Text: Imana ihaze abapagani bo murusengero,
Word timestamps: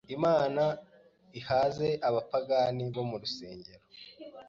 Imana 0.15 0.63
ihaze 1.39 1.89
abapagani 2.07 2.83
bo 2.93 3.03
murusengero, 3.09 3.83